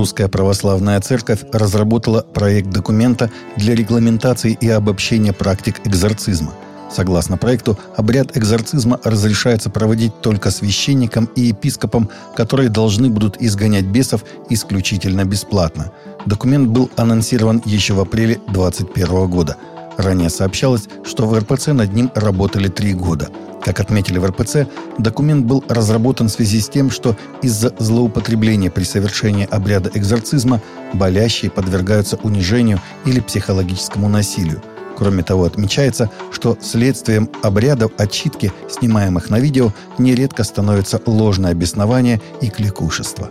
Русская 0.00 0.28
Православная 0.28 0.98
Церковь 1.02 1.40
разработала 1.52 2.22
проект 2.22 2.70
документа 2.70 3.30
для 3.56 3.74
регламентации 3.74 4.56
и 4.58 4.66
обобщения 4.66 5.34
практик 5.34 5.78
экзорцизма. 5.84 6.54
Согласно 6.90 7.36
проекту, 7.36 7.78
обряд 7.98 8.34
экзорцизма 8.34 8.98
разрешается 9.04 9.68
проводить 9.68 10.18
только 10.22 10.50
священникам 10.50 11.28
и 11.36 11.42
епископам, 11.42 12.08
которые 12.34 12.70
должны 12.70 13.10
будут 13.10 13.36
изгонять 13.42 13.84
бесов 13.84 14.24
исключительно 14.48 15.26
бесплатно. 15.26 15.92
Документ 16.24 16.68
был 16.70 16.90
анонсирован 16.96 17.60
еще 17.66 17.92
в 17.92 18.00
апреле 18.00 18.40
2021 18.48 19.28
года. 19.28 19.58
Ранее 19.98 20.30
сообщалось, 20.30 20.88
что 21.04 21.26
в 21.26 21.38
РПЦ 21.38 21.74
над 21.74 21.92
ним 21.92 22.10
работали 22.14 22.68
три 22.68 22.94
года– 22.94 23.28
как 23.64 23.80
отметили 23.80 24.18
в 24.18 24.26
РПЦ, 24.26 24.66
документ 24.98 25.46
был 25.46 25.64
разработан 25.68 26.28
в 26.28 26.32
связи 26.32 26.60
с 26.60 26.68
тем, 26.68 26.90
что 26.90 27.16
из-за 27.42 27.74
злоупотребления 27.78 28.70
при 28.70 28.84
совершении 28.84 29.48
обряда 29.50 29.90
экзорцизма 29.94 30.60
болящие 30.92 31.50
подвергаются 31.50 32.16
унижению 32.16 32.80
или 33.04 33.20
психологическому 33.20 34.08
насилию. 34.08 34.62
Кроме 34.96 35.22
того, 35.22 35.44
отмечается, 35.44 36.10
что 36.30 36.58
следствием 36.60 37.30
обрядов 37.42 37.92
отчитки, 37.96 38.52
снимаемых 38.68 39.30
на 39.30 39.40
видео, 39.40 39.72
нередко 39.98 40.44
становится 40.44 41.00
ложное 41.06 41.52
обеснование 41.52 42.20
и 42.42 42.50
кликушество. 42.50 43.30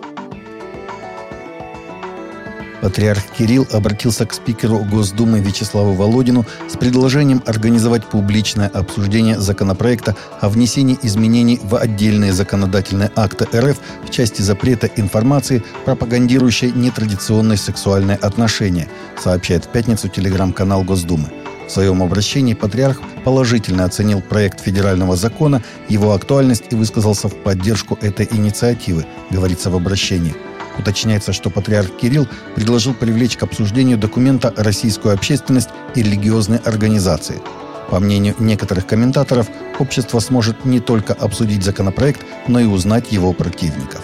Патриарх 2.82 3.24
Кирилл 3.38 3.68
обратился 3.72 4.26
к 4.26 4.34
спикеру 4.34 4.80
Госдумы 4.80 5.40
Вячеславу 5.40 5.94
Володину 5.94 6.46
с 6.70 6.78
предложением 6.78 7.44
организовать 7.46 8.06
публичное 8.06 8.68
обсуждение 8.68 9.40
законопроекта 9.40 10.16
о 10.40 10.50
внесении 10.50 10.98
изменений 11.02 11.60
в 11.62 11.76
отдельные 11.76 12.32
законодательные 12.32 13.12
акты 13.16 13.48
РФ 13.54 13.78
в 14.06 14.10
части 14.10 14.42
запрета 14.42 14.90
информации, 14.96 15.64
пропагандирующей 15.86 16.72
нетрадиционные 16.72 17.58
сексуальные 17.58 18.18
отношения, 18.18 18.88
сообщает 19.22 19.66
в 19.66 19.70
пятницу 19.70 20.08
телеграм-канал 20.08 20.84
Госдумы. 20.84 21.30
В 21.68 21.72
своем 21.72 22.02
обращении 22.02 22.56
патриарх 22.56 23.00
положительно 23.24 23.84
оценил 23.84 24.22
проект 24.22 24.60
федерального 24.62 25.16
закона, 25.16 25.62
его 25.88 26.14
актуальность 26.14 26.64
и 26.72 26.76
высказался 26.76 27.28
в 27.28 27.36
поддержку 27.36 27.98
этой 28.02 28.28
инициативы, 28.32 29.06
говорится 29.30 29.70
в 29.70 29.76
обращении– 29.76 30.34
Уточняется, 30.80 31.34
что 31.34 31.50
патриарх 31.50 31.98
Кирилл 31.98 32.28
предложил 32.56 32.94
привлечь 32.94 33.36
к 33.36 33.44
обсуждению 33.44 33.98
документа 33.98 34.54
российскую 34.56 35.14
общественность 35.14 35.70
и 35.94 36.02
религиозные 36.02 36.60
организации. 36.60 37.42
По 37.92 38.00
мнению 38.00 38.36
некоторых 38.40 38.88
комментаторов, 38.88 39.48
общество 39.78 40.20
сможет 40.20 40.64
не 40.64 40.80
только 40.80 41.14
обсудить 41.14 41.64
законопроект, 41.64 42.22
но 42.48 42.60
и 42.60 42.66
узнать 42.66 43.12
его 43.12 43.34
противников. 43.34 44.02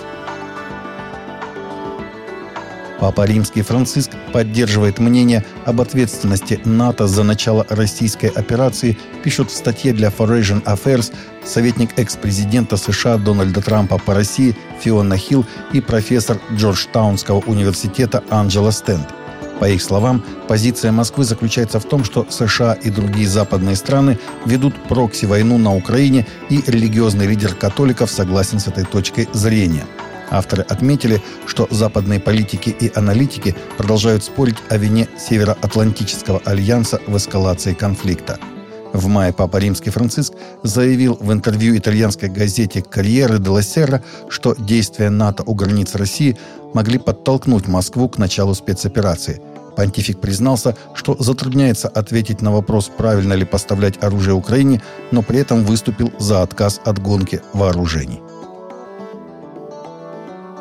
Папа 3.06 3.28
Римский 3.28 3.62
Франциск 3.62 4.10
поддерживает 4.34 4.98
мнение 4.98 5.46
об 5.64 5.80
ответственности 5.80 6.60
НАТО 6.66 7.06
за 7.06 7.22
начало 7.22 7.64
российской 7.70 8.32
операции, 8.32 8.98
пишут 9.24 9.52
в 9.52 9.56
статье 9.56 9.94
для 9.94 10.08
Foreign 10.08 10.64
Affairs 10.64 11.14
советник 11.44 12.00
экс-президента 12.00 12.78
США 12.78 13.18
Дональда 13.18 13.62
Трампа 13.62 14.00
по 14.00 14.16
России 14.16 14.58
Фиона 14.82 15.18
Хилл 15.18 15.46
и 15.72 15.82
профессор 15.82 16.40
Джорджтаунского 16.52 17.44
университета 17.46 18.24
Анджела 18.32 18.72
Стенд. 18.72 19.08
По 19.60 19.70
их 19.70 19.84
словам, 19.84 20.24
позиция 20.48 20.92
Москвы 20.92 21.26
заключается 21.26 21.80
в 21.80 21.86
том, 21.86 22.04
что 22.04 22.26
США 22.28 22.74
и 22.74 22.90
другие 22.90 23.28
западные 23.28 23.76
страны 23.76 24.18
ведут 24.48 24.74
прокси-войну 24.90 25.60
на 25.60 25.76
Украине, 25.76 26.26
и 26.50 26.64
религиозный 26.66 27.28
лидер 27.28 27.54
католиков 27.54 28.10
согласен 28.10 28.60
с 28.60 28.68
этой 28.68 28.84
точкой 28.84 29.30
зрения– 29.32 29.86
Авторы 30.30 30.64
отметили, 30.64 31.22
что 31.46 31.68
западные 31.70 32.20
политики 32.20 32.70
и 32.70 32.92
аналитики 32.96 33.56
продолжают 33.78 34.24
спорить 34.24 34.58
о 34.70 34.78
вине 34.78 35.08
Североатлантического 35.18 36.42
альянса 36.46 37.00
в 37.08 37.16
эскалации 37.16 37.74
конфликта. 37.74 38.40
В 38.94 39.08
мае 39.08 39.34
Папа 39.34 39.58
Римский 39.58 39.90
Франциск 39.90 40.34
заявил 40.64 41.18
в 41.20 41.32
интервью 41.34 41.78
итальянской 41.78 42.30
газете 42.30 42.82
«Карьеры 42.82 43.40
де 43.40 43.62
Серра», 43.62 44.02
что 44.30 44.56
действия 44.58 45.10
НАТО 45.10 45.44
у 45.46 45.54
границ 45.54 45.96
России 45.96 46.38
могли 46.74 46.98
подтолкнуть 46.98 47.68
Москву 47.68 48.08
к 48.08 48.18
началу 48.18 48.56
спецоперации. 48.56 49.42
Понтифик 49.76 50.22
признался, 50.22 50.78
что 50.94 51.18
затрудняется 51.20 51.90
ответить 51.90 52.42
на 52.42 52.54
вопрос, 52.54 52.90
правильно 52.96 53.34
ли 53.34 53.44
поставлять 53.44 54.02
оружие 54.02 54.34
Украине, 54.34 54.82
но 55.12 55.22
при 55.22 55.40
этом 55.40 55.66
выступил 55.66 56.14
за 56.18 56.42
отказ 56.42 56.80
от 56.86 57.00
гонки 57.00 57.42
вооружений. 57.52 58.22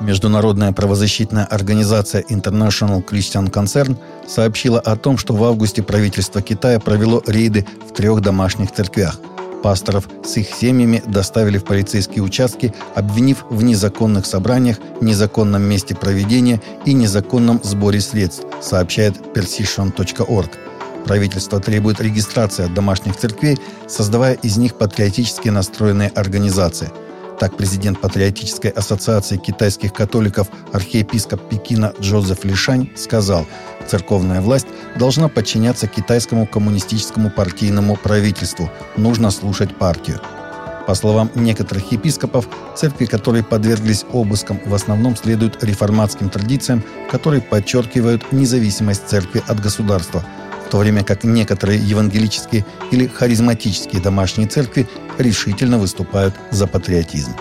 Международная 0.04 0.70
правозащитная 0.72 1.46
организация 1.46 2.22
International 2.28 3.02
Christian 3.02 3.50
Concern 3.50 3.96
сообщила 4.28 4.78
о 4.78 4.96
том, 4.96 5.16
что 5.16 5.32
в 5.32 5.42
августе 5.42 5.82
правительство 5.82 6.42
Китая 6.42 6.78
провело 6.78 7.22
рейды 7.26 7.66
в 7.88 7.94
трех 7.94 8.20
домашних 8.20 8.70
церквях. 8.70 9.18
Пасторов 9.62 10.10
с 10.22 10.36
их 10.36 10.50
семьями 10.50 11.02
доставили 11.06 11.56
в 11.56 11.64
полицейские 11.64 12.22
участки, 12.22 12.74
обвинив 12.94 13.46
в 13.48 13.64
незаконных 13.64 14.26
собраниях, 14.26 14.76
незаконном 15.00 15.62
месте 15.62 15.94
проведения 15.94 16.60
и 16.84 16.92
незаконном 16.92 17.58
сборе 17.62 18.02
средств, 18.02 18.44
сообщает 18.60 19.16
persition.org. 19.34 20.50
Правительство 21.06 21.60
требует 21.60 22.02
регистрации 22.02 22.66
от 22.66 22.74
домашних 22.74 23.16
церквей, 23.16 23.56
создавая 23.88 24.34
из 24.34 24.58
них 24.58 24.74
патриотически 24.76 25.48
настроенные 25.48 26.10
организации– 26.10 26.90
так 27.44 27.58
президент 27.58 28.00
Патриотической 28.00 28.70
ассоциации 28.70 29.36
китайских 29.36 29.92
католиков 29.92 30.48
архиепископ 30.72 31.46
Пекина 31.50 31.92
Джозеф 32.00 32.42
Лишань 32.42 32.88
сказал, 32.96 33.46
церковная 33.86 34.40
власть 34.40 34.66
должна 34.98 35.28
подчиняться 35.28 35.86
китайскому 35.86 36.46
коммунистическому 36.46 37.28
партийному 37.28 37.96
правительству, 37.96 38.70
нужно 38.96 39.30
слушать 39.30 39.76
партию. 39.76 40.22
По 40.86 40.94
словам 40.94 41.30
некоторых 41.34 41.92
епископов, 41.92 42.48
церкви, 42.76 43.04
которые 43.04 43.44
подверглись 43.44 44.06
обыскам, 44.10 44.58
в 44.64 44.72
основном 44.72 45.14
следуют 45.14 45.62
реформатским 45.62 46.30
традициям, 46.30 46.82
которые 47.10 47.42
подчеркивают 47.42 48.32
независимость 48.32 49.06
церкви 49.06 49.42
от 49.46 49.60
государства– 49.60 50.24
в 50.66 50.70
то 50.70 50.78
время 50.78 51.04
как 51.04 51.24
некоторые 51.24 51.78
евангелические 51.78 52.64
или 52.90 53.06
харизматические 53.06 54.00
домашние 54.00 54.48
церкви 54.48 54.88
решительно 55.18 55.78
выступают 55.78 56.34
за 56.50 56.66
патриотизм. 56.66 57.32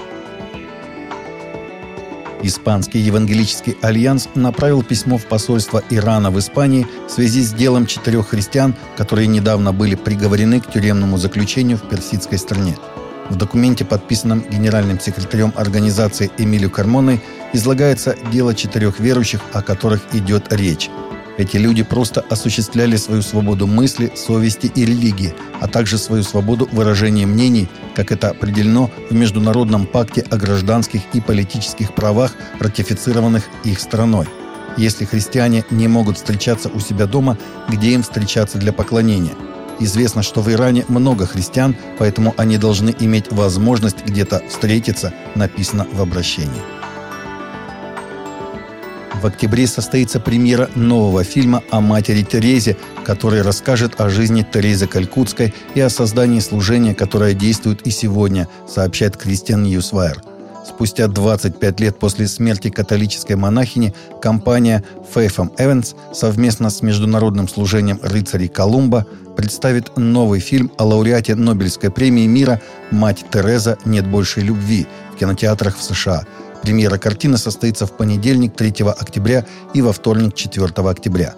Испанский 2.44 3.00
евангелический 3.00 3.78
альянс 3.82 4.28
направил 4.36 4.84
письмо 4.84 5.18
в 5.18 5.26
посольство 5.26 5.82
Ирана 5.90 6.30
в 6.30 6.38
Испании 6.38 6.86
в 7.08 7.10
связи 7.10 7.42
с 7.42 7.54
делом 7.54 7.86
четырех 7.86 8.30
христиан, 8.30 8.76
которые 8.98 9.28
недавно 9.28 9.72
были 9.72 9.96
приговорены 9.96 10.60
к 10.60 10.70
тюремному 10.70 11.18
заключению 11.18 11.78
в 11.78 11.88
персидской 11.88 12.38
стране. 12.38 12.76
В 13.30 13.38
документе, 13.38 13.86
подписанном 13.86 14.44
генеральным 14.50 15.00
секретарем 15.00 15.54
организации 15.56 16.30
Эмилию 16.38 16.70
Кармоной, 16.70 17.22
излагается 17.54 18.18
дело 18.30 18.54
четырех 18.54 19.00
верующих, 19.00 19.40
о 19.54 19.62
которых 19.62 20.02
идет 20.14 20.52
речь– 20.52 20.90
эти 21.38 21.58
люди 21.58 21.84
просто 21.84 22.22
осуществляли 22.30 22.96
свою 22.96 23.22
свободу 23.22 23.66
мысли, 23.66 24.12
совести 24.16 24.72
и 24.76 24.86
религии, 24.86 25.34
а 25.60 25.68
также 25.68 25.98
свою 25.98 26.24
свободу 26.24 26.70
выражения 26.72 27.26
мнений, 27.26 27.68
как 27.96 28.12
это 28.12 28.30
определено 28.30 28.92
в 29.10 29.14
Международном 29.14 29.88
пакте 29.88 30.24
о 30.30 30.38
гражданских 30.38 31.02
и 31.14 31.22
политических 31.22 31.96
правах, 31.96 32.34
ратифицированных 32.60 33.46
их 33.64 33.80
страной. 33.80 34.28
Если 34.78 35.06
христиане 35.06 35.66
не 35.70 35.88
могут 35.88 36.18
встречаться 36.18 36.70
у 36.70 36.80
себя 36.80 37.06
дома, 37.06 37.38
где 37.68 37.94
им 37.94 38.04
встречаться 38.04 38.58
для 38.58 38.74
поклонения? 38.74 39.34
Известно, 39.80 40.22
что 40.22 40.42
в 40.42 40.52
Иране 40.52 40.86
много 40.88 41.26
христиан, 41.26 41.76
поэтому 41.98 42.34
они 42.38 42.58
должны 42.58 42.96
иметь 43.00 43.32
возможность 43.32 44.06
где-то 44.06 44.44
встретиться, 44.50 45.14
написано 45.36 45.88
в 45.92 46.02
обращении. 46.02 46.83
В 49.24 49.26
октябре 49.26 49.68
состоится 49.68 50.20
премьера 50.20 50.70
нового 50.76 51.24
фильма 51.24 51.64
о 51.72 51.80
матери 51.80 52.24
Терезе, 52.24 52.76
который 53.06 53.42
расскажет 53.42 54.02
о 54.02 54.10
жизни 54.10 54.44
Терезы 54.44 54.86
Калькутской 54.86 55.54
и 55.76 55.80
о 55.80 55.90
создании 55.90 56.42
служения, 56.42 56.94
которое 56.94 57.34
действует 57.34 57.88
и 57.88 57.90
сегодня, 57.90 58.50
сообщает 58.68 59.16
Кристиан 59.16 59.64
Ньюсвайр. 59.64 60.22
Спустя 60.68 61.08
25 61.08 61.80
лет 61.80 62.00
после 62.00 62.28
смерти 62.28 62.70
католической 62.70 63.38
монахини 63.38 63.94
компания 64.22 64.84
Faitham 65.16 65.56
Evans 65.56 65.96
совместно 66.14 66.70
с 66.70 66.82
международным 66.82 67.48
служением 67.48 68.02
рыцарей 68.04 68.50
Колумба 68.50 69.08
представит 69.38 69.96
новый 69.96 70.42
фильм 70.42 70.70
о 70.78 70.84
лауреате 70.84 71.36
Нобелевской 71.36 71.92
премии 71.92 72.28
мира 72.28 72.62
«Мать 72.92 73.24
Тереза. 73.32 73.78
Нет 73.86 74.06
большей 74.06 74.44
любви» 74.44 74.86
в 75.14 75.18
кинотеатрах 75.18 75.78
в 75.78 75.82
США– 75.82 76.26
Премьера 76.64 76.98
картины 76.98 77.38
состоится 77.38 77.86
в 77.86 77.92
понедельник 77.92 78.56
3 78.56 78.86
октября 78.88 79.46
и 79.74 79.82
во 79.82 79.92
вторник 79.92 80.34
4 80.34 80.66
октября. 80.90 81.36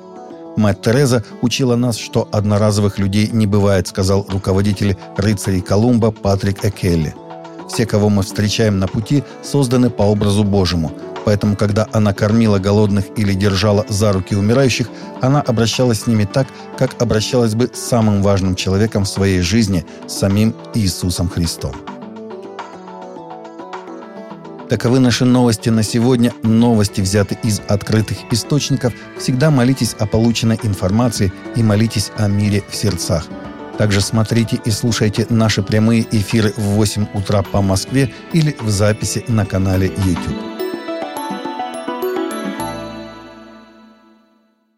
Мать 0.55 0.83
Тереза 0.83 1.23
учила 1.41 1.75
нас, 1.75 1.97
что 1.97 2.29
одноразовых 2.31 2.99
людей 2.99 3.29
не 3.31 3.47
бывает, 3.47 3.87
сказал 3.87 4.27
руководитель 4.29 4.95
рыцарей 5.17 5.61
Колумба 5.61 6.11
Патрик 6.11 6.63
Экелли. 6.63 7.15
Все, 7.67 7.87
кого 7.87 8.09
мы 8.09 8.21
встречаем 8.21 8.77
на 8.77 8.87
пути, 8.87 9.23
созданы 9.41 9.89
по 9.89 10.03
образу 10.03 10.43
Божьему. 10.43 10.91
Поэтому, 11.25 11.55
когда 11.55 11.87
она 11.91 12.13
кормила 12.13 12.59
голодных 12.59 13.05
или 13.17 13.33
держала 13.33 13.83
за 13.89 14.13
руки 14.13 14.35
умирающих, 14.35 14.89
она 15.21 15.41
обращалась 15.41 16.01
с 16.01 16.07
ними 16.07 16.25
так, 16.25 16.45
как 16.77 17.01
обращалась 17.01 17.55
бы 17.55 17.71
с 17.73 17.79
самым 17.79 18.21
важным 18.21 18.55
человеком 18.55 19.05
в 19.05 19.09
своей 19.09 19.41
жизни, 19.41 19.83
самим 20.05 20.53
Иисусом 20.75 21.29
Христом. 21.29 21.73
Таковы 24.69 24.99
наши 24.99 25.25
новости 25.25 25.69
на 25.69 25.83
сегодня. 25.83 26.33
Новости 26.41 26.99
взяты 26.99 27.37
из 27.43 27.61
открытых 27.67 28.17
источников. 28.31 28.93
Всегда 29.19 29.51
молитесь 29.51 29.95
о 29.99 30.07
полученной 30.07 30.59
информации 30.63 31.31
и 31.55 31.61
молитесь 31.61 32.11
о 32.17 32.27
мире 32.27 32.63
в 32.67 32.75
сердцах. 32.75 33.27
Также 33.77 34.01
смотрите 34.01 34.59
и 34.65 34.71
слушайте 34.71 35.27
наши 35.29 35.61
прямые 35.61 36.07
эфиры 36.11 36.51
в 36.57 36.61
8 36.61 37.07
утра 37.13 37.43
по 37.43 37.61
Москве 37.61 38.11
или 38.33 38.55
в 38.59 38.69
записи 38.69 39.23
на 39.27 39.45
канале 39.45 39.91
YouTube. 40.03 40.54